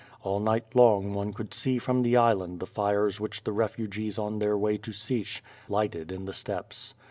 All 0.23 0.39
night 0.39 0.65
long 0.73 1.13
one 1.13 1.31
could 1.31 1.53
see 1.53 1.77
from 1.77 2.01
the 2.01 2.17
island 2.17 2.59
the 2.59 2.65
fires 2.65 3.19
which 3.19 3.43
the 3.43 3.51
refugees 3.51 4.17
on 4.17 4.39
their 4.39 4.57
way 4.57 4.77
to 4.79 4.91
Sich, 4.91 5.43
lierhtcd 5.69 6.11
in 6.11 6.25
the 6.25 6.33
steppes. 6.33 6.95